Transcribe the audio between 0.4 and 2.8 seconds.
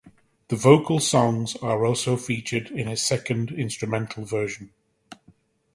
The vocal songs are also featured